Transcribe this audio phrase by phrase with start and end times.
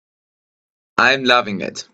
[0.97, 1.87] I'm loving it.